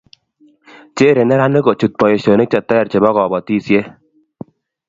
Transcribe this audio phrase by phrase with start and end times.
[0.95, 3.81] cherei neranik kuchut boisionik che ter chebo kabotisie